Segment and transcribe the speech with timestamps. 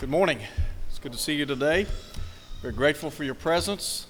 [0.00, 0.40] Good morning.
[0.88, 1.86] It's good to see you today.
[2.64, 4.08] We're grateful for your presence.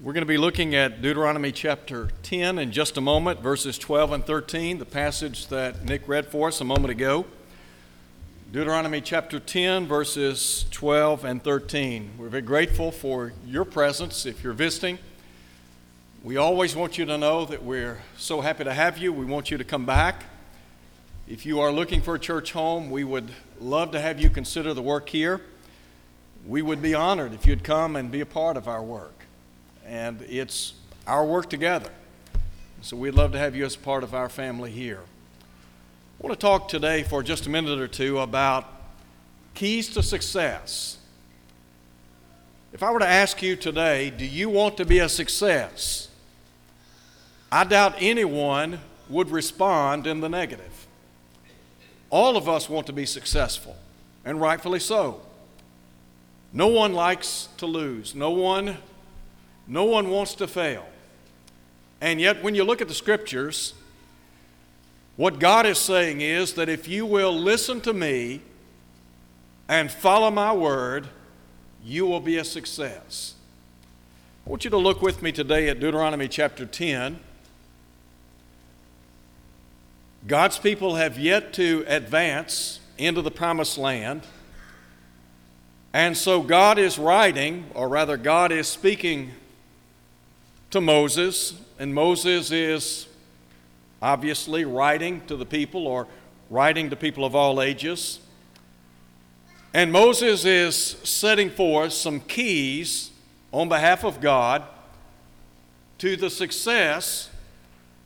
[0.00, 4.12] We're going to be looking at Deuteronomy chapter 10 in just a moment, verses 12
[4.12, 7.26] and 13, the passage that Nick read for us a moment ago.
[8.50, 12.12] Deuteronomy chapter 10, verses 12 and 13.
[12.16, 14.98] We're very grateful for your presence if you're visiting.
[16.24, 19.12] We always want you to know that we're so happy to have you.
[19.12, 20.24] We want you to come back.
[21.28, 23.30] If you are looking for a church home, we would
[23.60, 25.40] love to have you consider the work here.
[26.46, 29.24] We would be honored if you'd come and be a part of our work.
[29.84, 30.74] And it's
[31.06, 31.90] our work together.
[32.82, 35.00] So we'd love to have you as part of our family here.
[36.20, 38.70] I want to talk today for just a minute or two about
[39.54, 40.98] keys to success.
[42.72, 46.08] If I were to ask you today, do you want to be a success?
[47.50, 50.75] I doubt anyone would respond in the negative.
[52.10, 53.76] All of us want to be successful,
[54.24, 55.20] and rightfully so.
[56.52, 58.14] No one likes to lose.
[58.14, 58.78] No one,
[59.66, 60.86] no one wants to fail.
[62.00, 63.74] And yet, when you look at the scriptures,
[65.16, 68.42] what God is saying is that if you will listen to me
[69.68, 71.08] and follow my word,
[71.82, 73.34] you will be a success.
[74.46, 77.18] I want you to look with me today at Deuteronomy chapter 10.
[80.26, 84.22] God's people have yet to advance into the promised land.
[85.92, 89.30] And so God is writing, or rather, God is speaking
[90.70, 93.06] to Moses, and Moses is
[94.02, 96.08] obviously writing to the people or
[96.50, 98.18] writing to people of all ages.
[99.72, 103.10] And Moses is setting forth some keys
[103.52, 104.64] on behalf of God
[105.98, 107.30] to the success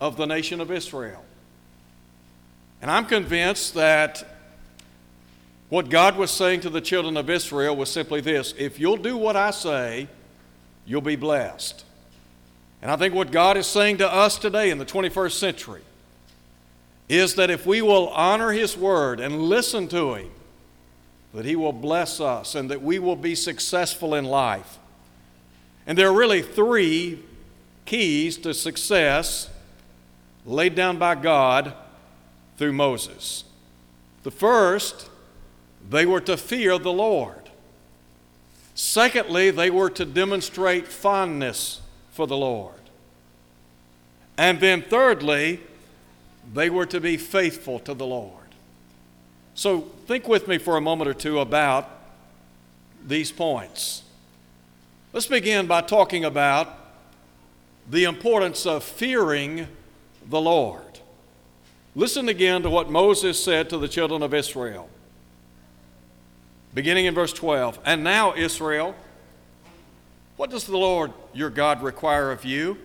[0.00, 1.24] of the nation of Israel.
[2.82, 4.24] And I'm convinced that
[5.68, 9.16] what God was saying to the children of Israel was simply this if you'll do
[9.16, 10.08] what I say,
[10.86, 11.84] you'll be blessed.
[12.82, 15.82] And I think what God is saying to us today in the 21st century
[17.08, 20.30] is that if we will honor His word and listen to Him,
[21.34, 24.78] that He will bless us and that we will be successful in life.
[25.86, 27.22] And there are really three
[27.84, 29.50] keys to success
[30.46, 31.74] laid down by God
[32.60, 33.44] through Moses.
[34.22, 35.08] The first,
[35.88, 37.48] they were to fear the Lord.
[38.74, 42.74] Secondly, they were to demonstrate fondness for the Lord.
[44.36, 45.60] And then thirdly,
[46.52, 48.34] they were to be faithful to the Lord.
[49.54, 51.88] So think with me for a moment or two about
[53.06, 54.02] these points.
[55.14, 56.68] Let's begin by talking about
[57.88, 59.66] the importance of fearing
[60.28, 60.89] the Lord.
[61.96, 64.88] Listen again to what Moses said to the children of Israel.
[66.72, 67.80] Beginning in verse 12.
[67.84, 68.94] And now, Israel,
[70.36, 72.78] what does the Lord your God require of you?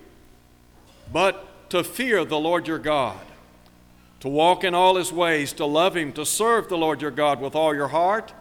[1.12, 3.20] But to fear the Lord your God,
[4.20, 7.40] to walk in all his ways, to love him, to serve the Lord your God
[7.40, 8.32] with all your heart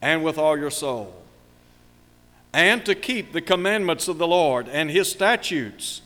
[0.00, 1.14] and with all your soul,
[2.52, 6.02] and to keep the commandments of the Lord and his statutes,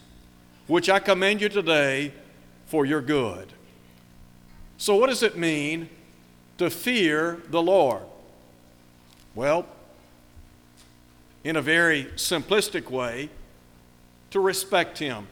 [0.67, 2.13] which I command you today
[2.67, 3.53] for your good.
[4.79, 5.89] So, what does it mean
[6.59, 8.03] to fear the Lord?
[9.35, 9.67] Well,
[11.45, 13.31] in a very simplistic way,
[14.31, 15.29] to respect Him,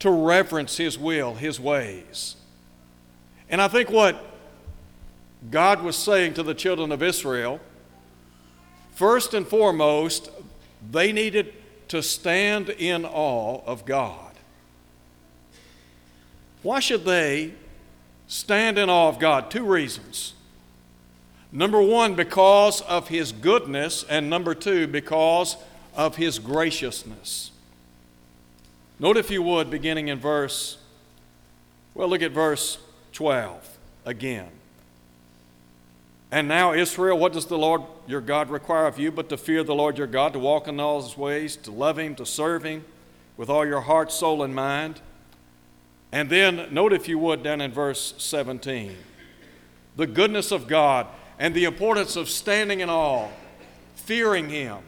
[0.00, 2.36] to reverence His will, His ways.
[3.48, 4.22] And I think what
[5.50, 7.60] God was saying to the children of Israel,
[8.94, 10.30] first and foremost,
[10.90, 11.52] they needed
[11.88, 14.32] to stand in awe of God.
[16.62, 17.54] Why should they
[18.32, 19.50] stand in awe of God?
[19.50, 20.32] Two reasons.
[21.52, 25.56] Number one, because of His goodness, and number two, because
[25.94, 27.50] of His graciousness.
[28.98, 30.78] Note, if you would, beginning in verse,
[31.94, 32.78] well, look at verse
[33.12, 34.48] 12 again.
[36.30, 39.62] And now, Israel, what does the Lord your God require of you but to fear
[39.62, 42.64] the Lord your God, to walk in all his ways, to love him, to serve
[42.64, 42.86] him
[43.36, 45.02] with all your heart, soul, and mind?
[46.12, 48.94] And then note, if you would, down in verse 17,
[49.96, 51.06] the goodness of God
[51.38, 53.28] and the importance of standing in awe,
[53.94, 54.78] fearing Him,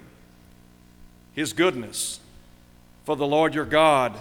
[1.32, 2.20] His goodness.
[3.04, 4.14] For the Lord your God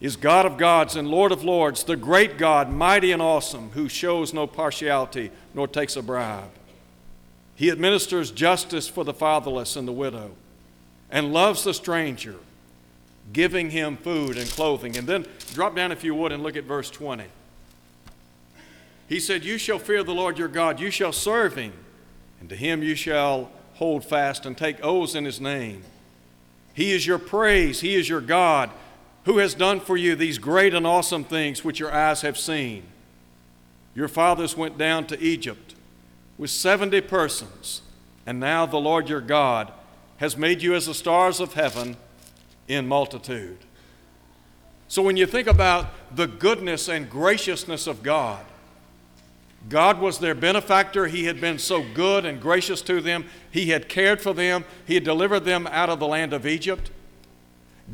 [0.00, 3.88] is God of gods and Lord of lords, the great God, mighty and awesome, who
[3.88, 6.50] shows no partiality nor takes a bribe.
[7.56, 10.32] He administers justice for the fatherless and the widow
[11.10, 12.36] and loves the stranger
[13.32, 14.96] giving him food and clothing.
[14.96, 17.24] And then drop down, if you would, and look at verse 20.
[19.08, 21.72] He said, You shall fear the Lord your God, you shall serve him,
[22.40, 25.82] and to him you shall hold fast and take oaths in his name.
[26.74, 28.70] He is your praise, he is your God,
[29.24, 32.84] who has done for you these great and awesome things which your eyes have seen.
[33.94, 35.74] Your fathers went down to Egypt
[36.36, 37.82] with 70 persons,
[38.26, 39.72] and now the Lord your God
[40.18, 41.96] has made you as the stars of heaven
[42.68, 43.58] in multitude.
[44.86, 48.44] So when you think about the goodness and graciousness of God,
[49.68, 51.06] God was their benefactor.
[51.08, 53.26] He had been so good and gracious to them.
[53.50, 54.64] He had cared for them.
[54.86, 56.90] He had delivered them out of the land of Egypt.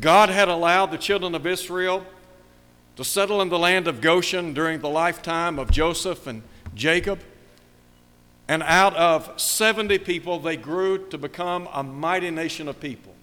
[0.01, 2.05] God had allowed the children of Israel
[2.97, 6.43] to settle in the land of Goshen during the lifetime of Joseph and
[6.75, 7.21] Jacob.
[8.47, 13.14] And out of 70 people, they grew to become a mighty nation of people.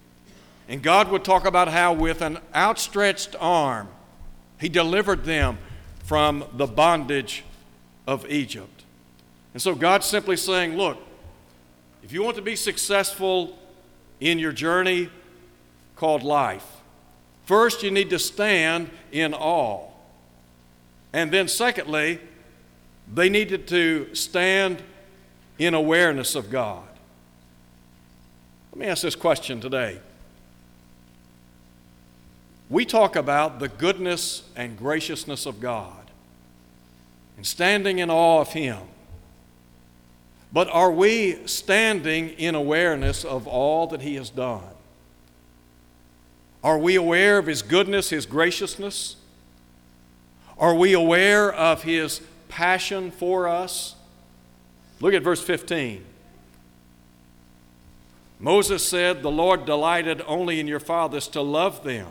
[0.68, 3.88] And God would talk about how, with an outstretched arm,
[4.58, 5.58] He delivered them
[6.04, 7.44] from the bondage
[8.06, 8.82] of Egypt.
[9.52, 10.98] And so God's simply saying, look,
[12.02, 13.58] if you want to be successful
[14.20, 15.08] in your journey
[15.96, 16.66] called life,
[17.44, 19.88] first you need to stand in awe.
[21.12, 22.18] And then, secondly,
[23.12, 24.82] they needed to stand
[25.58, 26.88] in awareness of God.
[28.72, 30.00] Let me ask this question today.
[32.72, 36.10] We talk about the goodness and graciousness of God
[37.36, 38.78] and standing in awe of Him.
[40.54, 44.64] But are we standing in awareness of all that He has done?
[46.64, 49.16] Are we aware of His goodness, His graciousness?
[50.56, 53.96] Are we aware of His passion for us?
[54.98, 56.06] Look at verse 15.
[58.40, 62.06] Moses said, The Lord delighted only in your fathers to love them,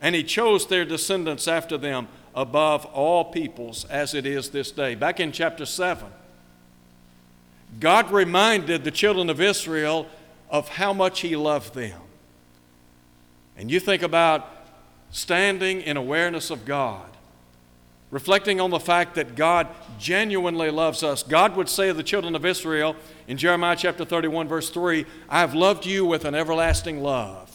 [0.00, 4.94] and He chose their descendants after them above all peoples as it is this day.
[4.94, 6.06] Back in chapter 7,
[7.78, 10.06] God reminded the children of Israel
[10.48, 12.00] of how much He loved them.
[13.56, 14.48] And you think about
[15.10, 17.06] standing in awareness of God,
[18.10, 19.68] reflecting on the fact that God
[19.98, 21.22] genuinely loves us.
[21.22, 22.96] God would say to the children of Israel
[23.28, 27.49] in Jeremiah chapter 31, verse 3, I have loved you with an everlasting love.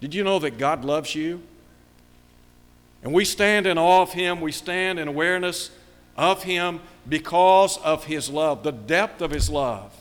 [0.00, 1.42] Did you know that God loves you?
[3.02, 5.70] And we stand in awe of Him, we stand in awareness
[6.16, 9.92] of Him because of His love, the depth of His love.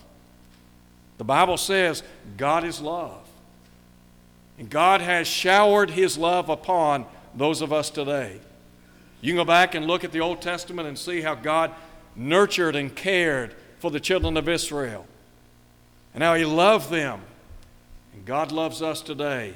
[1.17, 2.03] The Bible says
[2.37, 3.21] God is love.
[4.57, 7.05] And God has showered His love upon
[7.35, 8.39] those of us today.
[9.21, 11.71] You can go back and look at the Old Testament and see how God
[12.15, 15.05] nurtured and cared for the children of Israel
[16.13, 17.21] and how He loved them.
[18.13, 19.55] And God loves us today.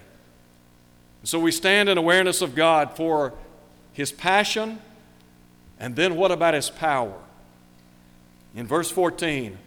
[1.24, 3.34] So we stand in awareness of God for
[3.94, 4.80] his passion,
[5.80, 7.14] and then what about his power?
[8.56, 9.58] In verse 14,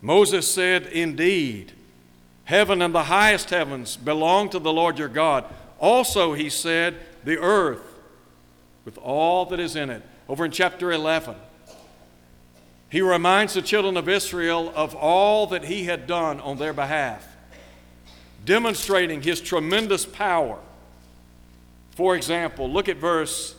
[0.00, 1.72] Moses said, Indeed,
[2.44, 5.44] heaven and the highest heavens belong to the Lord your God.
[5.78, 7.82] Also, he said, the earth
[8.84, 10.02] with all that is in it.
[10.28, 11.34] Over in chapter 11,
[12.88, 17.35] he reminds the children of Israel of all that he had done on their behalf
[18.46, 20.58] demonstrating his tremendous power.
[21.90, 23.54] For example, look at verse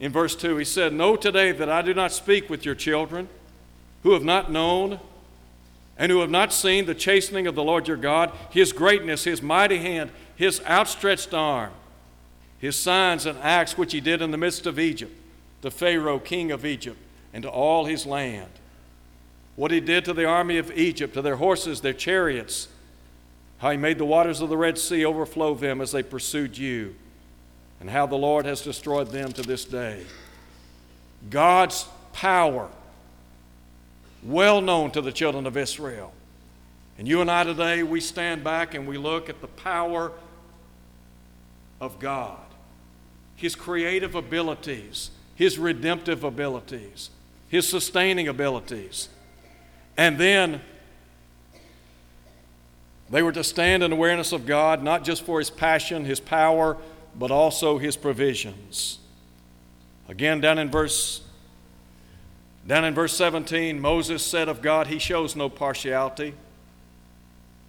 [0.00, 0.56] in verse 2.
[0.56, 3.28] He said, Know today that I do not speak with your children
[4.02, 5.00] who have not known
[5.98, 9.42] and who have not seen the chastening of the Lord your God, his greatness, his
[9.42, 11.72] mighty hand, his outstretched arm,
[12.60, 15.12] his signs and acts which he did in the midst of Egypt,
[15.62, 16.98] to Pharaoh, king of Egypt,
[17.32, 18.50] and to all his land.
[19.56, 22.68] What he did to the army of Egypt, to their horses, their chariots,
[23.58, 26.94] how he made the waters of the Red Sea overflow them as they pursued you,
[27.80, 30.02] and how the Lord has destroyed them to this day.
[31.30, 32.68] God's power,
[34.24, 36.12] well known to the children of Israel.
[36.98, 40.12] And you and I today, we stand back and we look at the power
[41.80, 42.38] of God,
[43.36, 47.10] His creative abilities, His redemptive abilities,
[47.48, 49.08] His sustaining abilities.
[49.96, 50.60] And then
[53.10, 56.76] they were to stand in awareness of God, not just for His passion, His power,
[57.14, 58.98] but also His provisions.
[60.08, 61.22] Again, down in verse
[62.66, 66.34] down in verse 17, Moses said of God, He shows no partiality.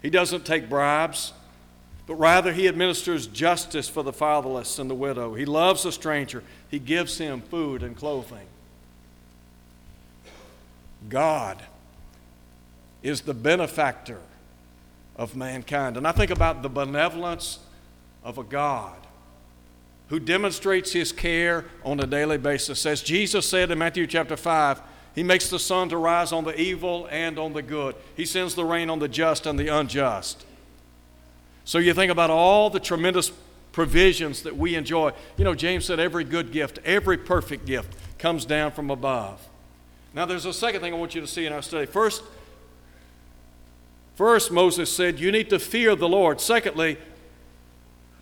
[0.02, 1.32] He doesn't take bribes,
[2.06, 5.36] but rather He administers justice for the fatherless and the widow.
[5.36, 8.46] He loves the stranger, He gives him food and clothing.
[11.08, 11.64] God
[13.02, 14.20] is the benefactor
[15.20, 15.98] of mankind.
[15.98, 17.60] And I think about the benevolence
[18.24, 18.96] of a God
[20.08, 22.86] who demonstrates his care on a daily basis.
[22.86, 24.82] As Jesus said in Matthew chapter 5,
[25.14, 27.96] He makes the sun to rise on the evil and on the good.
[28.16, 30.46] He sends the rain on the just and the unjust.
[31.66, 33.32] So you think about all the tremendous
[33.74, 35.12] provisions that we enjoy.
[35.38, 39.46] You know, James said every good gift, every perfect gift comes down from above.
[40.14, 41.86] Now, there's a second thing I want you to see in our study.
[41.86, 42.24] First,
[44.20, 46.42] first Moses said, You need to fear the Lord.
[46.42, 46.98] Secondly,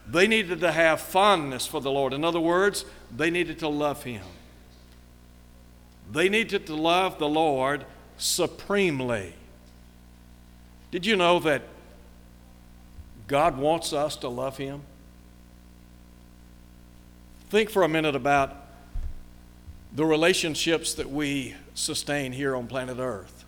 [0.07, 2.13] they needed to have fondness for the Lord.
[2.13, 4.21] In other words, they needed to love Him.
[6.11, 7.83] They needed to love the Lord
[8.15, 9.33] supremely.
[10.91, 11.63] Did you know that
[13.27, 14.83] God wants us to love Him?
[17.49, 18.55] Think for a minute about
[19.95, 23.45] the relationships that we sustain here on planet Earth.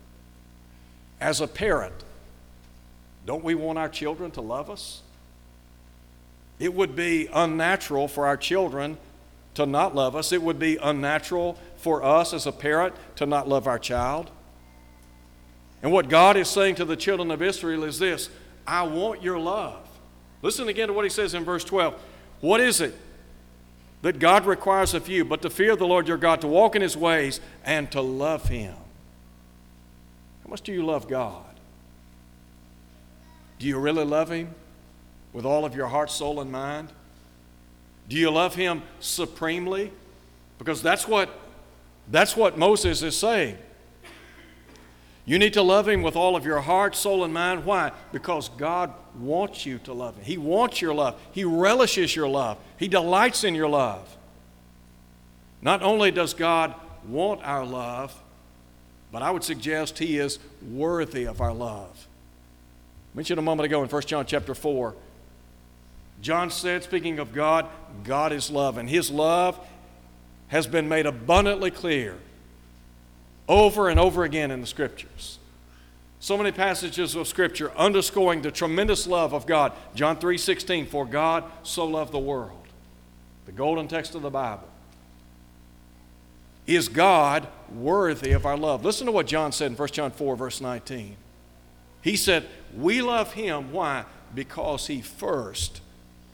[1.20, 1.94] As a parent,
[3.26, 5.02] don't we want our children to love us?
[6.58, 8.98] It would be unnatural for our children
[9.54, 10.32] to not love us.
[10.32, 14.30] It would be unnatural for us as a parent to not love our child.
[15.82, 18.28] And what God is saying to the children of Israel is this
[18.66, 19.86] I want your love.
[20.42, 22.00] Listen again to what he says in verse 12.
[22.40, 22.94] What is it
[24.02, 26.82] that God requires of you but to fear the Lord your God, to walk in
[26.82, 28.74] his ways, and to love him?
[30.44, 31.49] How much do you love God?
[33.60, 34.54] Do you really love him
[35.34, 36.88] with all of your heart, soul, and mind?
[38.08, 39.92] Do you love him supremely?
[40.58, 41.28] Because that's what,
[42.10, 43.58] that's what Moses is saying.
[45.26, 47.66] You need to love him with all of your heart, soul, and mind.
[47.66, 47.92] Why?
[48.12, 50.24] Because God wants you to love him.
[50.24, 51.20] He wants your love.
[51.32, 52.56] He relishes your love.
[52.78, 54.16] He delights in your love.
[55.60, 56.74] Not only does God
[57.06, 58.18] want our love,
[59.12, 62.06] but I would suggest he is worthy of our love.
[63.14, 64.94] Mentioned a moment ago in 1 John chapter 4
[66.20, 67.66] John said, speaking of God,
[68.04, 69.58] God is love, and His love
[70.48, 72.18] has been made abundantly clear
[73.48, 75.38] over and over again in the Scriptures.
[76.18, 79.72] So many passages of Scripture underscoring the tremendous love of God.
[79.94, 82.52] John 3 16, for God so loved the world.
[83.46, 84.68] The golden text of the Bible.
[86.66, 88.84] Is God worthy of our love?
[88.84, 91.16] Listen to what John said in 1 John 4, verse 19.
[92.02, 92.46] He said,
[92.76, 93.72] We love Him.
[93.72, 94.04] Why?
[94.34, 95.80] Because He first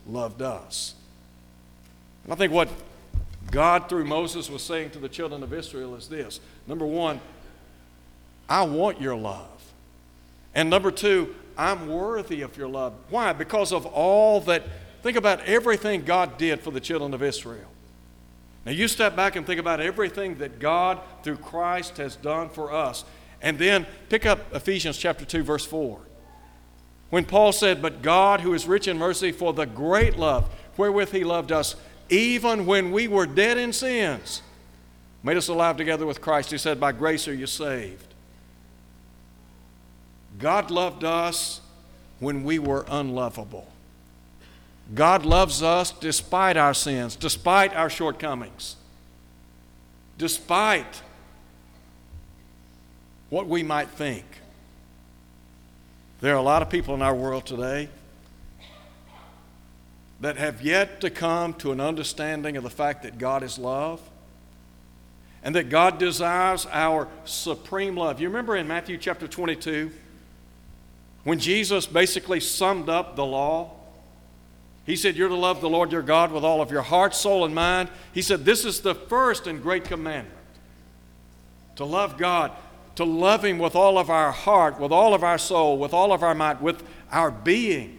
[0.06, 0.94] loved us.
[2.24, 2.68] And I think what
[3.50, 7.20] God, through Moses, was saying to the children of Israel is this number one,
[8.48, 9.72] I want your love.
[10.54, 12.94] And number two, I'm worthy of your love.
[13.10, 13.32] Why?
[13.32, 14.64] Because of all that,
[15.02, 17.68] think about everything God did for the children of Israel.
[18.64, 22.72] Now, you step back and think about everything that God, through Christ, has done for
[22.72, 23.04] us.
[23.40, 26.00] And then pick up Ephesians chapter 2, verse 4.
[27.10, 31.12] When Paul said, But God, who is rich in mercy, for the great love wherewith
[31.12, 31.76] he loved us,
[32.08, 34.42] even when we were dead in sins,
[35.22, 36.50] made us alive together with Christ.
[36.50, 38.14] He said, By grace are you saved.
[40.38, 41.60] God loved us
[42.18, 43.68] when we were unlovable.
[44.94, 48.76] God loves us despite our sins, despite our shortcomings,
[50.16, 51.02] despite
[53.30, 54.24] what we might think.
[56.20, 57.90] There are a lot of people in our world today
[60.20, 64.00] that have yet to come to an understanding of the fact that God is love
[65.42, 68.18] and that God desires our supreme love.
[68.18, 69.90] You remember in Matthew chapter 22
[71.24, 73.72] when Jesus basically summed up the law?
[74.86, 77.44] He said, You're to love the Lord your God with all of your heart, soul,
[77.44, 77.90] and mind.
[78.14, 80.34] He said, This is the first and great commandment
[81.74, 82.52] to love God
[82.96, 86.12] to love Him with all of our heart, with all of our soul, with all
[86.12, 87.98] of our might, with our being.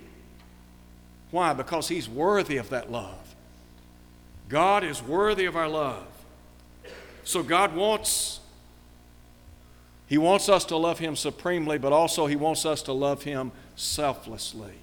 [1.32, 1.54] Why?
[1.54, 3.36] Because He's worthy of that love.
[4.50, 6.06] God is worthy of our love.
[7.24, 8.40] So God wants
[10.08, 13.52] He wants us to love Him supremely, but also He wants us to love Him
[13.76, 14.74] selflessly.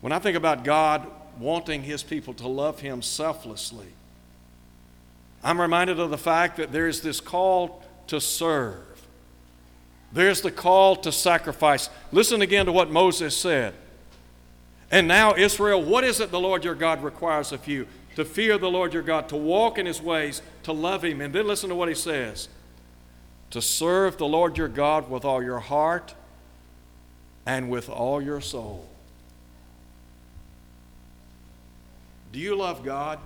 [0.00, 1.06] When I think about God
[1.38, 3.86] wanting His people to love Him selflessly,
[5.42, 8.84] I'm reminded of the fact that there is this call to serve.
[10.12, 11.90] There's the call to sacrifice.
[12.12, 13.74] Listen again to what Moses said.
[14.90, 17.86] And now, Israel, what is it the Lord your God requires of you?
[18.16, 21.20] To fear the Lord your God, to walk in his ways, to love him.
[21.20, 22.48] And then listen to what he says
[23.50, 26.14] to serve the Lord your God with all your heart
[27.46, 28.86] and with all your soul.
[32.32, 33.18] Do you love God?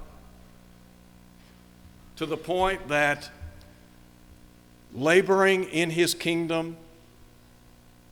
[2.22, 3.28] To the point that
[4.94, 6.76] laboring in his kingdom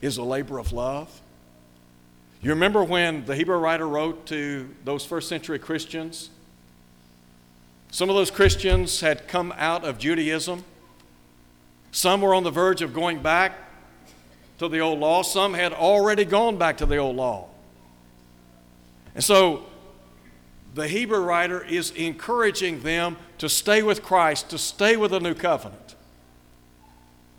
[0.00, 1.20] is a labor of love.
[2.42, 6.30] You remember when the Hebrew writer wrote to those first century Christians?
[7.92, 10.64] Some of those Christians had come out of Judaism.
[11.92, 13.52] Some were on the verge of going back
[14.58, 15.22] to the old law.
[15.22, 17.46] Some had already gone back to the old law.
[19.14, 19.66] And so
[20.74, 25.32] the Hebrew writer is encouraging them to stay with Christ, to stay with the new
[25.32, 25.96] covenant.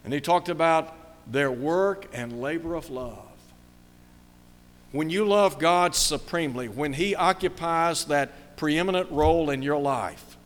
[0.03, 0.97] And he talked about
[1.31, 3.19] their work and labor of love.
[4.91, 10.37] When you love God supremely, when He occupies that preeminent role in your life,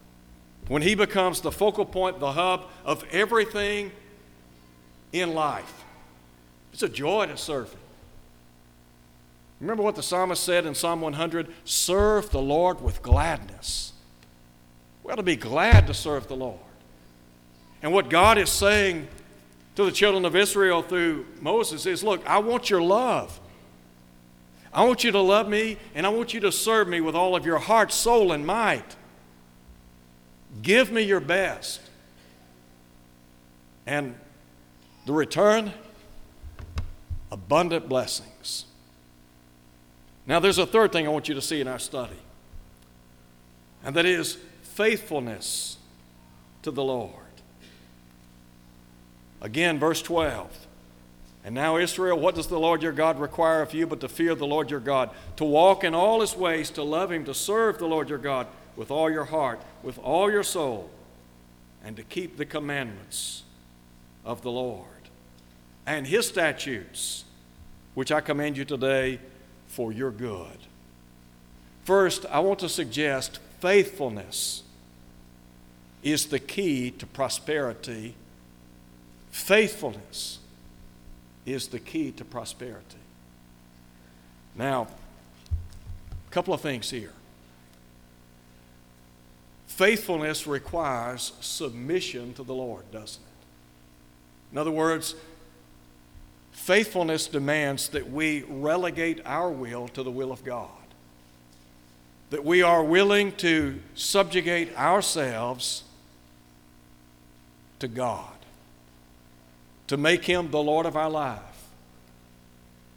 [0.67, 3.93] when He becomes the focal point, the hub of everything
[5.13, 5.85] in life,
[6.73, 7.79] it's a joy to serve Him.
[9.61, 13.93] Remember what the psalmist said in Psalm 100 serve the Lord with gladness.
[15.05, 16.57] We ought to be glad to serve the Lord.
[17.83, 19.07] And what God is saying
[19.75, 23.39] to the children of Israel through Moses is look, I want your love.
[24.73, 27.35] I want you to love me and I want you to serve me with all
[27.35, 28.95] of your heart, soul, and might.
[30.63, 31.81] Give me your best.
[33.85, 34.15] And
[35.05, 35.71] the return
[37.31, 38.65] abundant blessings.
[40.25, 42.17] Now, there's a third thing I want you to see in our study,
[43.83, 44.39] and that is
[44.75, 45.77] faithfulness
[46.61, 47.11] to the Lord.
[49.41, 50.67] Again, verse 12.
[51.43, 54.33] And now, Israel, what does the Lord your God require of you but to fear
[54.35, 57.77] the Lord your God, to walk in all his ways, to love him, to serve
[57.77, 60.89] the Lord your God with all your heart, with all your soul,
[61.83, 63.43] and to keep the commandments
[64.23, 64.87] of the Lord
[65.85, 67.25] and his statutes,
[67.93, 69.19] which I command you today
[69.67, 70.57] for your good.
[71.83, 74.61] First, I want to suggest faithfulness
[76.03, 78.13] is the key to prosperity.
[79.31, 80.37] Faithfulness
[81.47, 82.99] is the key to prosperity.
[84.55, 84.87] Now,
[86.29, 87.13] a couple of things here.
[89.65, 94.51] Faithfulness requires submission to the Lord, doesn't it?
[94.51, 95.15] In other words,
[96.51, 100.69] Faithfulness demands that we relegate our will to the will of God,
[102.29, 105.83] that we are willing to subjugate ourselves
[107.79, 108.33] to God,
[109.87, 111.39] to make Him the Lord of our life,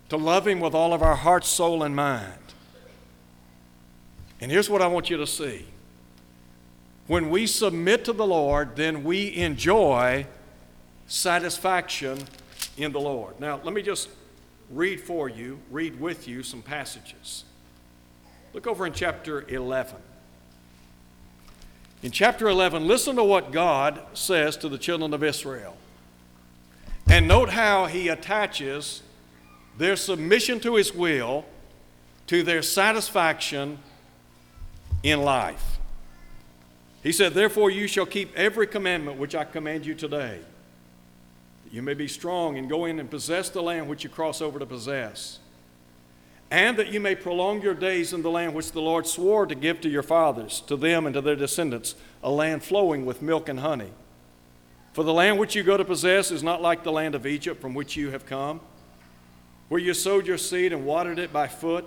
[0.09, 2.33] to love Him with all of our heart, soul, and mind.
[4.41, 5.65] And here's what I want you to see.
[7.07, 10.27] When we submit to the Lord, then we enjoy
[11.07, 12.19] satisfaction
[12.77, 13.41] in the Lord.
[13.41, 14.09] Now, let me just
[14.71, 17.45] read for you, read with you some passages.
[18.59, 19.95] Look over in chapter 11.
[22.03, 25.77] In chapter 11, listen to what God says to the children of Israel.
[27.09, 29.05] And note how he attaches
[29.77, 31.45] their submission to his will
[32.27, 33.79] to their satisfaction
[35.05, 35.79] in life.
[37.05, 40.41] He said, Therefore, you shall keep every commandment which I command you today
[41.63, 44.43] that you may be strong and go in and possess the land which you cross
[44.43, 45.39] over to possess,
[46.51, 49.55] and that you may prolong your days in the land which the Lord swore to
[49.55, 53.49] give to your fathers, to them and to their descendants, a land flowing with milk
[53.49, 53.93] and honey.
[54.93, 57.61] For the land which you go to possess is not like the land of Egypt
[57.61, 58.61] from which you have come,
[59.69, 61.85] where you sowed your seed and watered it by foot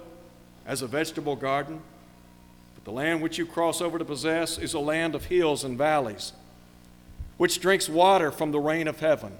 [0.66, 1.82] as a vegetable garden.
[2.76, 5.78] But the land which you cross over to possess is a land of hills and
[5.78, 6.34] valleys,
[7.38, 9.34] which drinks water from the rain of heaven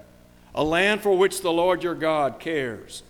[0.54, 3.02] a land for which the Lord your God cares.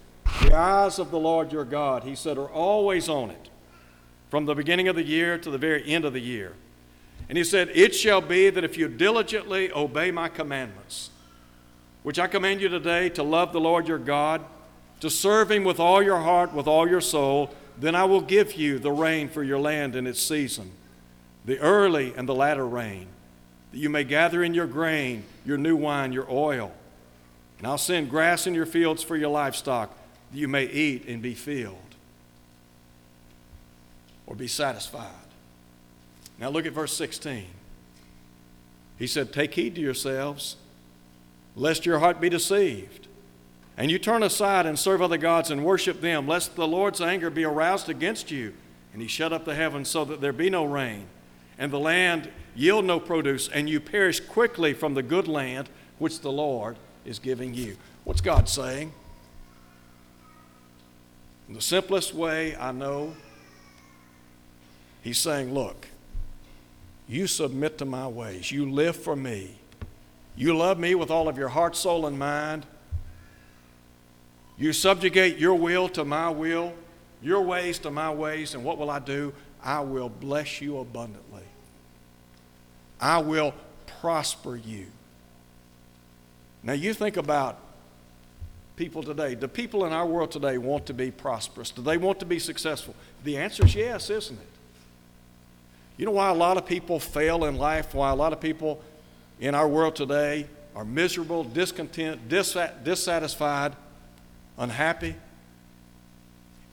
[0.42, 3.48] The eyes of the Lord your God, he said, are always on it,
[4.30, 6.54] from the beginning of the year to the very end of the year.
[7.28, 11.11] And he said, It shall be that if you diligently obey my commandments,
[12.02, 14.44] which I command you today to love the Lord your God,
[15.00, 18.54] to serve him with all your heart, with all your soul, then I will give
[18.54, 20.72] you the rain for your land in its season,
[21.44, 23.06] the early and the latter rain,
[23.70, 26.72] that you may gather in your grain, your new wine, your oil
[27.62, 29.96] and I'll send grass in your fields for your livestock,
[30.33, 31.77] you may eat and be filled
[34.27, 35.11] or be satisfied.
[36.38, 37.47] Now look at verse 16.
[38.99, 40.57] He said, Take heed to yourselves,
[41.55, 43.09] lest your heart be deceived.
[43.77, 47.31] And you turn aside and serve other gods and worship them, lest the Lord's anger
[47.31, 48.55] be aroused against you.
[48.92, 51.07] And he shut up the heavens so that there be no rain,
[51.59, 56.21] and the land yield no produce, and you perish quickly from the good land which
[56.21, 57.77] the Lord is giving you.
[58.05, 58.92] What's God saying?
[61.52, 63.14] In the simplest way I know,
[65.02, 65.86] He's saying, Look,
[67.06, 69.58] you submit to my ways, you live for me,
[70.34, 72.64] you love me with all of your heart, soul, and mind.
[74.56, 76.72] You subjugate your will to my will,
[77.20, 79.34] your ways to my ways, and what will I do?
[79.62, 81.44] I will bless you abundantly.
[82.98, 83.52] I will
[84.00, 84.86] prosper you.
[86.62, 87.60] Now, you think about
[88.76, 89.35] people today.
[89.35, 91.70] Do people in our world today want to be prosperous?
[91.70, 92.94] Do they want to be successful?
[93.24, 94.46] The answer is yes, isn't it?
[95.96, 97.94] You know why a lot of people fail in life?
[97.94, 98.82] Why a lot of people
[99.40, 103.76] in our world today are miserable, discontent, dissatisfied,
[104.56, 105.14] unhappy?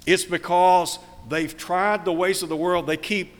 [0.05, 2.87] It's because they've tried the ways of the world.
[2.87, 3.35] They keep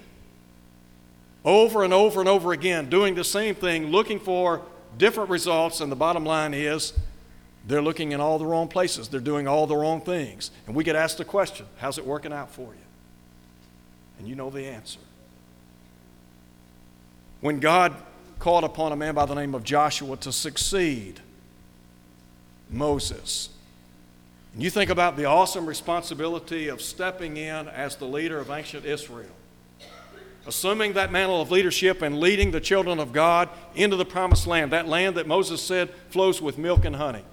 [1.46, 4.62] over and over and over again doing the same thing, looking for
[4.98, 6.94] different results, and the bottom line is
[7.70, 9.10] they're looking in all the wrong places.
[9.10, 10.50] They're doing all the wrong things.
[10.66, 12.88] And we get asked the question how's it working out for you?
[14.18, 15.00] And you know the answer.
[17.42, 17.94] When God
[18.40, 21.22] called upon a man by the name of Joshua to succeed
[22.72, 23.50] Moses,
[24.54, 28.84] and you think about the awesome responsibility of stepping in as the leader of ancient
[28.84, 29.30] Israel,
[30.48, 34.72] assuming that mantle of leadership and leading the children of God into the promised land,
[34.72, 37.24] that land that Moses said flows with milk and honey.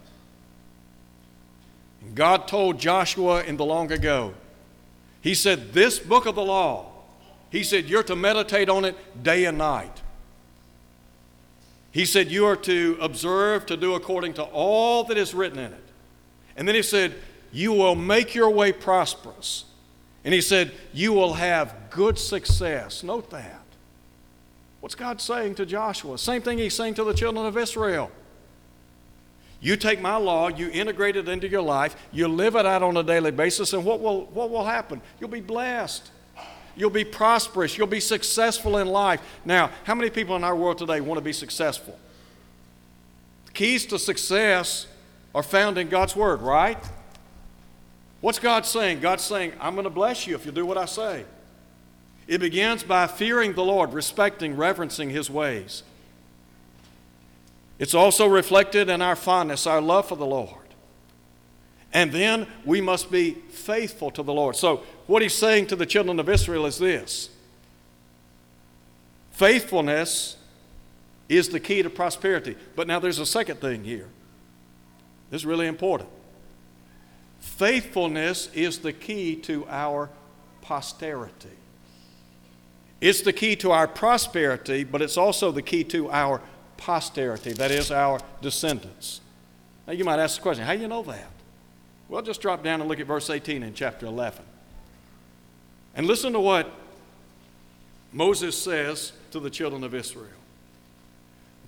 [2.16, 4.34] God told Joshua in the long ago,
[5.20, 6.90] He said, This book of the law,
[7.50, 10.02] He said, you're to meditate on it day and night.
[11.92, 15.72] He said, You are to observe to do according to all that is written in
[15.72, 15.84] it.
[16.56, 17.14] And then he said,
[17.52, 19.66] You will make your way prosperous.
[20.24, 23.02] And he said, You will have good success.
[23.02, 23.62] Note that.
[24.80, 26.16] What's God saying to Joshua?
[26.16, 28.10] Same thing he's saying to the children of Israel.
[29.66, 32.96] You take my law, you integrate it into your life, you live it out on
[32.96, 35.02] a daily basis, and what will, what will happen?
[35.18, 36.08] You'll be blessed.
[36.76, 37.76] You'll be prosperous.
[37.76, 39.20] You'll be successful in life.
[39.44, 41.98] Now, how many people in our world today want to be successful?
[43.46, 44.86] The keys to success
[45.34, 46.78] are found in God's Word, right?
[48.20, 49.00] What's God saying?
[49.00, 51.24] God's saying, I'm going to bless you if you do what I say.
[52.28, 55.82] It begins by fearing the Lord, respecting, reverencing His ways.
[57.78, 60.66] It's also reflected in our fondness, our love for the Lord.
[61.92, 64.56] And then we must be faithful to the Lord.
[64.56, 67.30] So, what he's saying to the children of Israel is this
[69.30, 70.36] faithfulness
[71.28, 72.56] is the key to prosperity.
[72.74, 74.08] But now there's a second thing here.
[75.30, 76.08] This is really important.
[77.40, 80.10] Faithfulness is the key to our
[80.62, 81.48] posterity.
[83.00, 86.40] It's the key to our prosperity, but it's also the key to our
[86.76, 89.20] posterity, that is, our descendants.
[89.86, 91.30] Now you might ask the question how do you know that?
[92.08, 94.44] Well, just drop down and look at verse 18 in chapter 11.
[95.94, 96.70] And listen to what
[98.12, 100.28] Moses says to the children of Israel.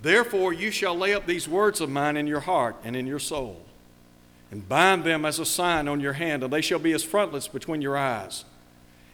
[0.01, 3.19] Therefore, you shall lay up these words of mine in your heart and in your
[3.19, 3.61] soul,
[4.49, 7.47] and bind them as a sign on your hand, and they shall be as frontlets
[7.47, 8.45] between your eyes.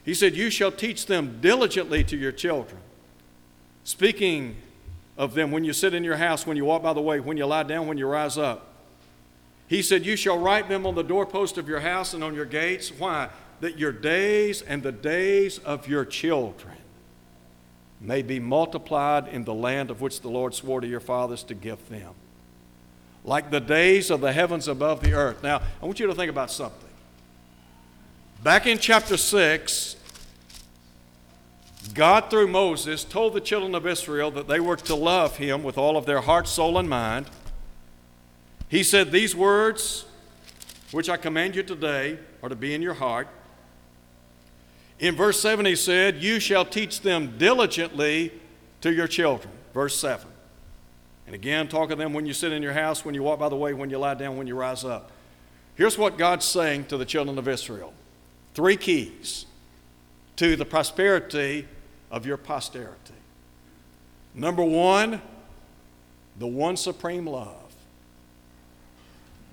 [0.04, 2.82] He said, You shall teach them diligently to your children,
[3.84, 4.58] speaking
[5.18, 7.38] of them when you sit in your house, when you walk by the way, when
[7.38, 8.68] you lie down, when you rise up.
[9.68, 12.46] He said, You shall write them on the doorpost of your house and on your
[12.46, 12.92] gates.
[12.92, 13.30] Why?
[13.62, 16.76] that your days and the days of your children
[18.02, 21.54] may be multiplied in the land of which the Lord swore to your fathers to
[21.54, 22.14] give them.
[23.24, 25.42] Like the days of the heavens above the earth.
[25.42, 26.90] Now, I want you to think about something.
[28.44, 29.96] Back in chapter 6,
[31.94, 35.78] God, through Moses, told the children of Israel that they were to love him with
[35.78, 37.28] all of their heart, soul, and mind.
[38.70, 40.06] He said, These words,
[40.92, 43.28] which I command you today, are to be in your heart.
[45.00, 48.32] In verse 7, he said, You shall teach them diligently
[48.82, 49.54] to your children.
[49.74, 50.28] Verse 7.
[51.26, 53.50] And again, talk of them when you sit in your house, when you walk by
[53.50, 55.12] the way, when you lie down, when you rise up.
[55.76, 57.94] Here's what God's saying to the children of Israel
[58.54, 59.46] three keys
[60.38, 61.68] to the prosperity
[62.12, 63.14] of your posterity.
[64.34, 65.22] Number one,
[66.38, 67.76] the one supreme love.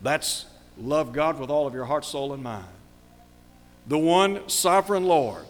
[0.03, 2.67] That's love God with all of your heart, soul, and mind
[3.87, 5.47] the one sovereign Lord.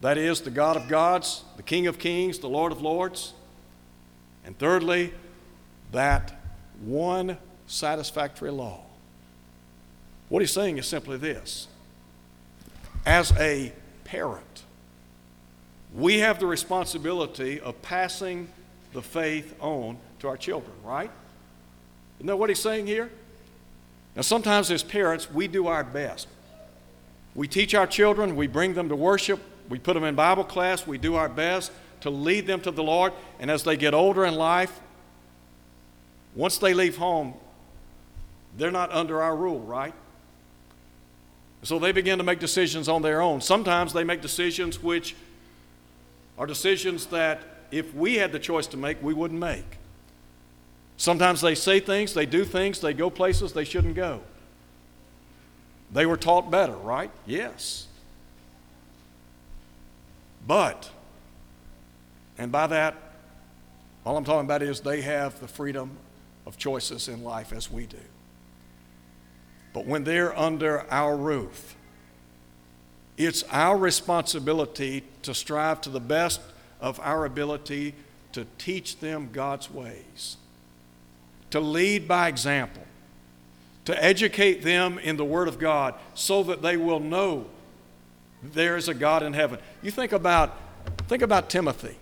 [0.00, 3.34] That is, the God of gods, the King of kings, the Lord of lords.
[4.44, 5.12] And thirdly,
[5.92, 6.40] that
[6.82, 8.80] one satisfactory law.
[10.28, 11.68] What he's saying is simply this
[13.04, 13.72] as a
[14.04, 14.64] parent,
[15.94, 18.48] we have the responsibility of passing
[18.92, 21.10] the faith on to our children, right?
[22.18, 23.10] Isn't that what he's saying here?
[24.14, 26.28] Now, sometimes as parents, we do our best.
[27.34, 30.86] We teach our children, we bring them to worship, we put them in Bible class,
[30.86, 33.12] we do our best to lead them to the Lord.
[33.38, 34.80] And as they get older in life,
[36.34, 37.34] once they leave home,
[38.56, 39.94] they're not under our rule, right?
[41.62, 43.40] So they begin to make decisions on their own.
[43.40, 45.14] Sometimes they make decisions which
[46.40, 49.76] are decisions that if we had the choice to make, we wouldn't make.
[50.96, 54.22] Sometimes they say things, they do things, they go places they shouldn't go.
[55.92, 57.10] They were taught better, right?
[57.26, 57.88] Yes.
[60.46, 60.88] But,
[62.38, 62.96] and by that,
[64.06, 65.90] all I'm talking about is they have the freedom
[66.46, 67.98] of choices in life as we do.
[69.74, 71.76] But when they're under our roof,
[73.26, 76.40] it's our responsibility to strive to the best
[76.80, 77.94] of our ability
[78.32, 80.36] to teach them God's ways,
[81.50, 82.82] to lead by example,
[83.84, 87.46] to educate them in the Word of God so that they will know
[88.42, 89.58] there is a God in heaven.
[89.82, 90.56] You think about,
[91.08, 91.96] think about Timothy.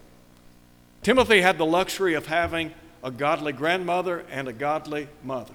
[1.02, 5.54] Timothy had the luxury of having a godly grandmother and a godly mother.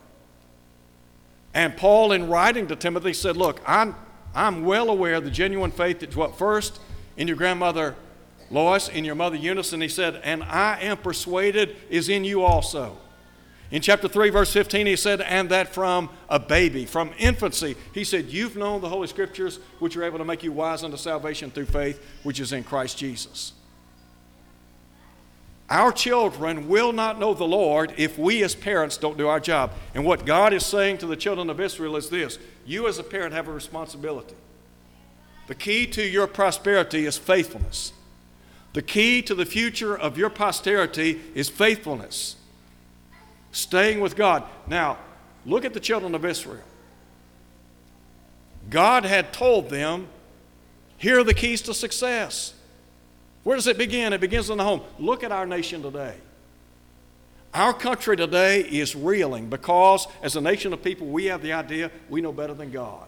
[1.53, 3.95] And Paul, in writing to Timothy, said, Look, I'm,
[4.35, 6.79] I'm well aware of the genuine faith that what first
[7.17, 7.95] in your grandmother
[8.49, 12.43] Lois, in your mother Eunice, and he said, And I am persuaded is in you
[12.43, 12.97] also.
[13.71, 18.03] In chapter 3, verse 15, he said, And that from a baby, from infancy, he
[18.03, 21.49] said, You've known the Holy Scriptures, which are able to make you wise unto salvation
[21.49, 23.53] through faith, which is in Christ Jesus.
[25.73, 29.71] Our children will not know the Lord if we as parents don't do our job.
[29.95, 33.03] And what God is saying to the children of Israel is this you as a
[33.03, 34.35] parent have a responsibility.
[35.47, 37.91] The key to your prosperity is faithfulness.
[38.73, 42.35] The key to the future of your posterity is faithfulness,
[43.51, 44.43] staying with God.
[44.67, 44.99] Now,
[45.43, 46.65] look at the children of Israel.
[48.69, 50.07] God had told them,
[50.97, 52.53] here are the keys to success.
[53.43, 54.13] Where does it begin?
[54.13, 54.81] It begins in the home.
[54.99, 56.15] Look at our nation today.
[57.53, 61.91] Our country today is reeling because, as a nation of people, we have the idea
[62.09, 63.07] we know better than God.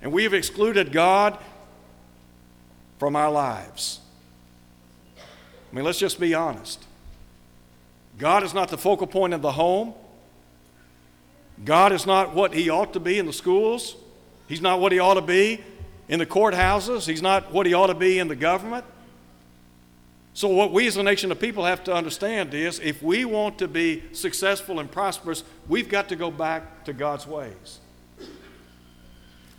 [0.00, 1.36] And we have excluded God
[2.98, 4.00] from our lives.
[5.18, 6.82] I mean, let's just be honest.
[8.18, 9.94] God is not the focal point of the home.
[11.64, 13.96] God is not what He ought to be in the schools.
[14.48, 15.60] He's not what He ought to be
[16.08, 17.06] in the courthouses.
[17.06, 18.84] He's not what He ought to be in the government.
[20.32, 23.58] So, what we as a nation of people have to understand is if we want
[23.58, 27.80] to be successful and prosperous, we've got to go back to God's ways.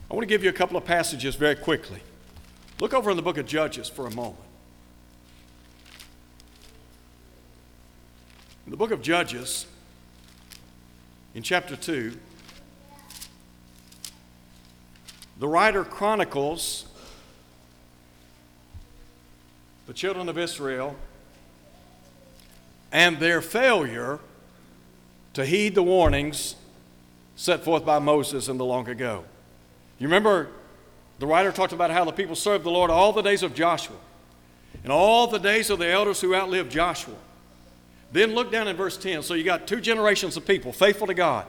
[0.09, 2.01] I want to give you a couple of passages very quickly.
[2.79, 4.43] Look over in the book of Judges for a moment.
[8.65, 9.65] In the book of Judges,
[11.35, 12.17] in chapter 2,
[15.39, 16.85] the writer chronicles
[19.91, 20.95] the children of Israel
[22.93, 24.19] and their failure
[25.33, 26.55] to heed the warnings
[27.35, 29.25] set forth by Moses in the long ago.
[29.99, 30.47] You remember
[31.19, 33.97] the writer talked about how the people served the Lord all the days of Joshua
[34.81, 37.17] and all the days of the elders who outlived Joshua.
[38.13, 39.23] Then look down in verse 10.
[39.23, 41.45] So you got two generations of people faithful to God.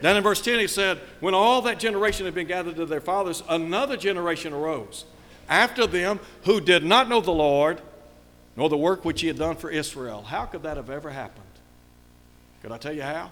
[0.00, 3.00] Down in verse 10, he said, When all that generation had been gathered to their
[3.00, 5.06] fathers, another generation arose
[5.48, 7.80] after them who did not know the Lord,
[8.56, 10.22] nor the work which he had done for Israel.
[10.22, 11.44] How could that have ever happened?
[12.62, 13.30] Could I tell you how?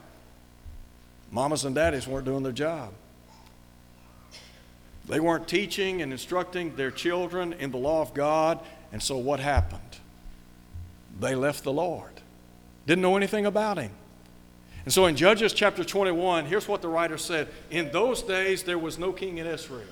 [1.31, 2.92] Mamas and daddies weren't doing their job.
[5.09, 8.59] They weren't teaching and instructing their children in the law of God,
[8.92, 9.81] and so what happened?
[11.20, 12.11] They left the Lord.
[12.87, 13.92] Didn't know anything about him.
[14.85, 18.79] And so in Judges chapter 21, here's what the writer said In those days there
[18.79, 19.83] was no king in Israel,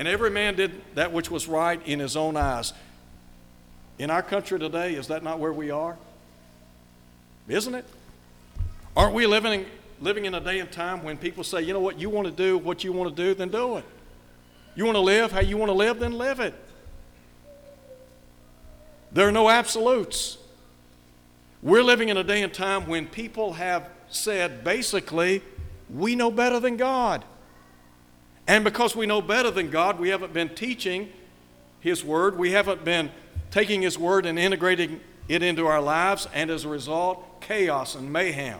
[0.00, 2.72] and every man did that which was right in his own eyes.
[3.98, 5.98] In our country today, is that not where we are?
[7.46, 7.84] Isn't it?
[8.96, 9.66] Aren't we living,
[10.00, 12.32] living in a day and time when people say, you know what, you want to
[12.32, 13.84] do what you want to do, then do it.
[14.74, 16.54] You want to live how you want to live, then live it.
[19.12, 20.38] There are no absolutes.
[21.62, 25.42] We're living in a day and time when people have said basically,
[25.90, 27.22] we know better than God.
[28.50, 31.12] And because we know better than God, we haven't been teaching
[31.78, 33.12] His Word, we haven't been
[33.52, 38.12] taking His Word and integrating it into our lives, and as a result, chaos and
[38.12, 38.58] mayhem.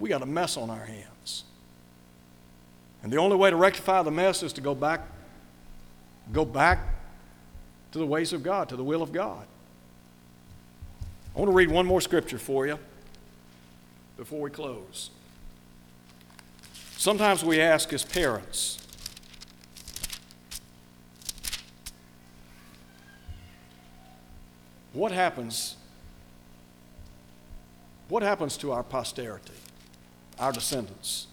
[0.00, 1.44] We got a mess on our hands.
[3.02, 5.02] And the only way to rectify the mess is to go back,
[6.32, 6.78] go back
[7.92, 9.46] to the ways of God, to the will of God.
[11.36, 12.78] I want to read one more scripture for you
[14.16, 15.10] before we close.
[17.04, 18.78] Sometimes we ask as parents,
[24.94, 25.76] what happens
[28.08, 29.52] what happens to our posterity,
[30.38, 31.26] our descendants,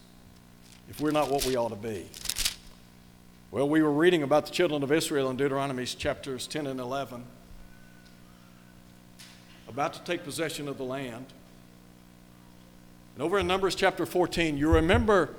[0.89, 2.05] if we're not what we ought to be?
[3.49, 7.23] Well, we were reading about the children of Israel in Deuteronomy chapters 10 and 11.
[9.69, 11.27] about to take possession of the land.
[13.15, 15.34] And over in Numbers chapter 14, you remember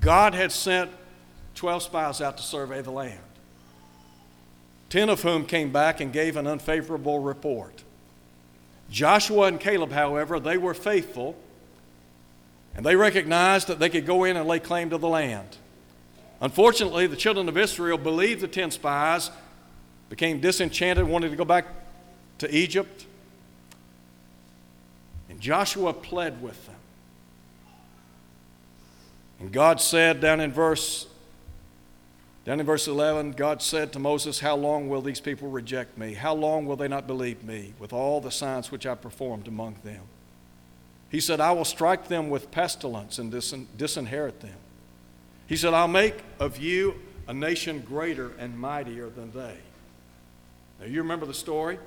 [0.00, 0.90] God had sent
[1.54, 3.18] 12 spies out to survey the land,
[4.90, 7.82] 10 of whom came back and gave an unfavorable report.
[8.90, 11.36] Joshua and Caleb, however, they were faithful
[12.76, 15.56] and they recognized that they could go in and lay claim to the land.
[16.42, 19.30] Unfortunately, the children of Israel believed the 10 spies,
[20.10, 21.66] became disenchanted, wanted to go back
[22.38, 23.06] to Egypt.
[25.30, 26.76] And Joshua pled with them.
[29.40, 31.06] And God said down in verse
[32.46, 36.14] down in verse 11, God said to Moses, How long will these people reject me?
[36.14, 39.78] How long will they not believe me with all the signs which I performed among
[39.82, 40.02] them?
[41.10, 44.54] He said, I will strike them with pestilence and disinherit them.
[45.48, 46.94] He said, I'll make of you
[47.26, 49.56] a nation greater and mightier than they.
[50.78, 51.80] Now, you remember the story?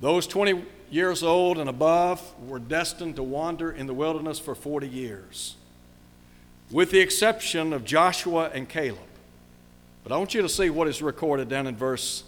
[0.00, 4.88] Those 20 years old and above were destined to wander in the wilderness for 40
[4.88, 5.56] years,
[6.70, 8.98] with the exception of Joshua and Caleb.
[10.02, 12.24] But I want you to see what is recorded down in verse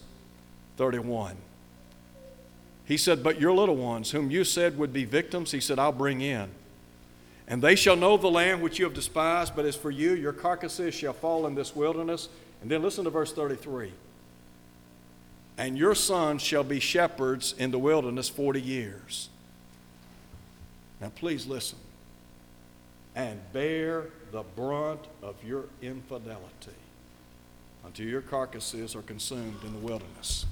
[0.77, 1.37] 31.
[2.85, 5.92] He said, But your little ones, whom you said would be victims, he said, I'll
[5.92, 6.51] bring in.
[7.48, 10.33] And they shall know the land which you have despised, but as for you, your
[10.33, 12.29] carcasses shall fall in this wilderness.
[12.61, 13.92] And then listen to verse 33
[15.59, 19.29] and your sons shall be shepherds in the wilderness 40 years.
[21.01, 21.79] Now, please listen.
[23.15, 26.73] And bear the brunt of your infidelity
[27.85, 30.47] until your carcasses are consumed in the wilderness.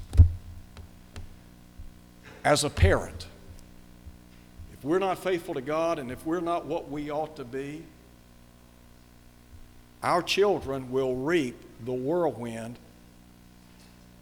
[2.44, 3.26] As a parent,
[4.72, 7.82] if we're not faithful to God and if we're not what we ought to be,
[10.02, 12.78] our children will reap the whirlwind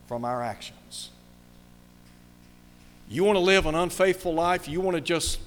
[0.09, 1.11] from our actions.
[3.09, 4.67] You want to live an unfaithful life?
[4.67, 5.39] You want to just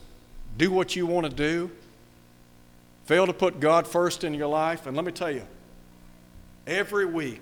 [0.57, 1.71] do what you want to do?
[3.05, 4.87] Fail to put God first in your life?
[4.87, 5.45] And let me tell you,
[6.65, 7.41] every week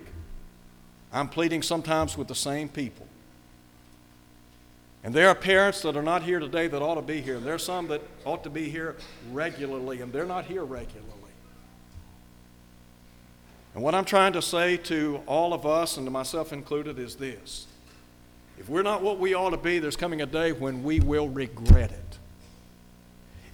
[1.12, 3.06] I'm pleading sometimes with the same people.
[5.02, 7.36] And there are parents that are not here today that ought to be here.
[7.36, 8.96] And there are some that ought to be here
[9.32, 11.19] regularly, and they're not here regularly.
[13.74, 17.16] And what I'm trying to say to all of us, and to myself included, is
[17.16, 17.66] this.
[18.58, 21.28] If we're not what we ought to be, there's coming a day when we will
[21.28, 22.18] regret it.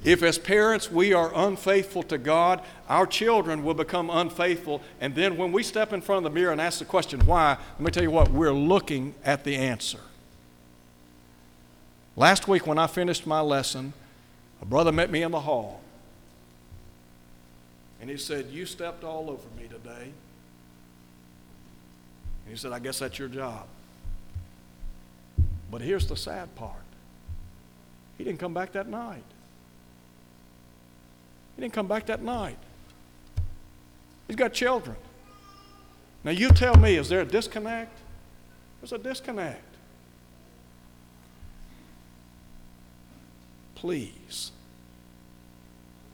[0.04, 4.80] If, as parents, we are unfaithful to God, our children will become unfaithful.
[5.00, 7.56] And then when we step in front of the mirror and ask the question, why,
[7.72, 10.00] let me tell you what, we're looking at the answer.
[12.14, 13.92] Last week, when I finished my lesson,
[14.62, 15.80] a brother met me in the hall.
[18.06, 20.12] And he said, You stepped all over me today.
[22.44, 23.66] And he said, I guess that's your job.
[25.72, 26.84] But here's the sad part
[28.16, 29.24] he didn't come back that night.
[31.56, 32.58] He didn't come back that night.
[34.28, 34.94] He's got children.
[36.22, 37.98] Now, you tell me, is there a disconnect?
[38.80, 39.64] There's a disconnect.
[43.74, 44.52] Please,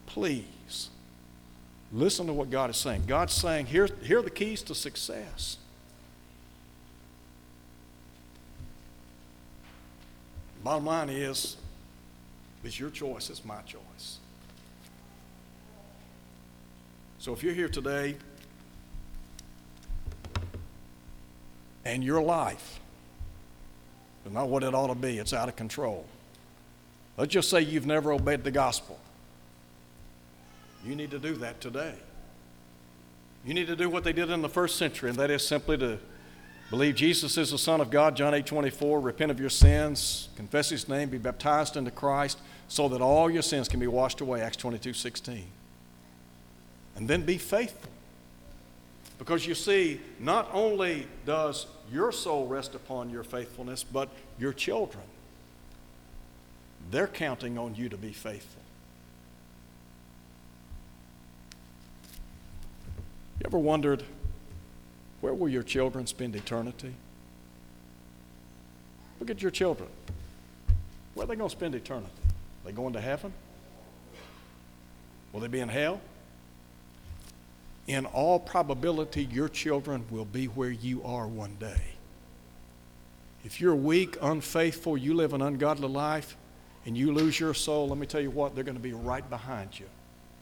[0.07, 0.89] please
[1.93, 3.03] Listen to what God is saying.
[3.05, 5.57] God's saying, here, here are the keys to success.
[10.63, 11.57] Bottom line is,
[12.63, 14.17] it's your choice, it's my choice.
[17.19, 18.15] So if you're here today
[21.85, 22.79] and your life
[24.25, 26.05] is not what it ought to be, it's out of control.
[27.17, 28.99] Let's just say you've never obeyed the gospel.
[30.85, 31.95] You need to do that today.
[33.45, 35.77] You need to do what they did in the first century, and that is simply
[35.77, 35.99] to
[36.69, 40.69] believe Jesus is the Son of God, John 8 24, repent of your sins, confess
[40.69, 44.41] His name, be baptized into Christ, so that all your sins can be washed away,
[44.41, 45.45] Acts 22 16.
[46.95, 47.89] And then be faithful.
[49.19, 54.09] Because you see, not only does your soul rest upon your faithfulness, but
[54.39, 55.03] your children.
[56.91, 58.61] They're counting on you to be faithful.
[63.43, 64.03] You ever wondered
[65.19, 66.93] where will your children spend eternity?
[69.19, 69.89] Look at your children.
[71.13, 72.09] Where are they going to spend eternity?
[72.23, 73.33] Are they going to heaven?
[75.33, 75.99] Will they be in hell?
[77.85, 81.81] In all probability, your children will be where you are one day.
[83.43, 86.37] If you're weak, unfaithful, you live an ungodly life,
[86.85, 89.29] and you lose your soul, let me tell you what, they're going to be right
[89.29, 89.87] behind you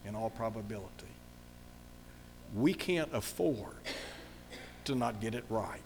[0.06, 1.11] in all probability
[2.54, 3.76] we can't afford
[4.84, 5.80] to not get it right.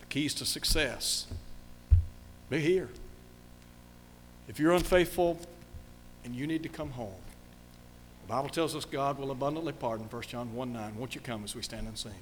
[0.00, 1.26] The keys to success.
[2.48, 2.88] Be here.
[4.48, 5.38] If you're unfaithful
[6.24, 7.14] and you need to come home,
[8.22, 10.96] the Bible tells us God will abundantly pardon, 1 John 1 9.
[10.96, 12.12] Won't you come as we stand and sing?